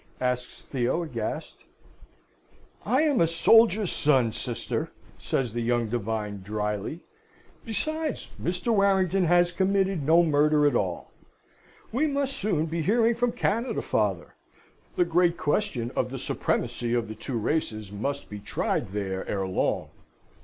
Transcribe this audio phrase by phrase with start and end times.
[0.19, 1.59] asks Theo, aghast.
[2.87, 4.89] "I am a soldier's son, sister,"
[5.19, 7.01] says the young divine, drily.
[7.63, 8.73] "Besides, Mr.
[8.73, 11.11] Warrington has committed no murder at all.
[11.91, 14.33] We must soon be hearing from Canada, father.
[14.95, 19.45] The great question of the supremacy of the two races must be tried there ere
[19.47, 19.89] long!"